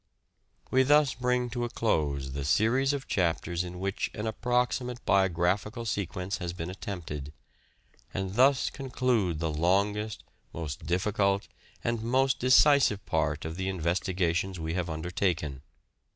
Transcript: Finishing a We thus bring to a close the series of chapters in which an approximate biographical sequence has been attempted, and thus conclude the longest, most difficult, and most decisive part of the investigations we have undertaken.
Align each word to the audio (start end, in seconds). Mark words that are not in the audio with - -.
Finishing 0.01 0.65
a 0.65 0.73
We 0.75 0.81
thus 0.83 1.13
bring 1.13 1.49
to 1.51 1.63
a 1.63 1.69
close 1.69 2.31
the 2.31 2.43
series 2.43 2.91
of 2.91 3.07
chapters 3.07 3.63
in 3.63 3.79
which 3.79 4.09
an 4.15 4.25
approximate 4.25 5.05
biographical 5.05 5.85
sequence 5.85 6.39
has 6.39 6.53
been 6.53 6.71
attempted, 6.71 7.31
and 8.11 8.33
thus 8.33 8.71
conclude 8.71 9.37
the 9.37 9.51
longest, 9.53 10.23
most 10.53 10.87
difficult, 10.87 11.47
and 11.83 12.01
most 12.01 12.39
decisive 12.39 13.05
part 13.05 13.45
of 13.45 13.57
the 13.57 13.69
investigations 13.69 14.59
we 14.59 14.73
have 14.73 14.89
undertaken. 14.89 15.61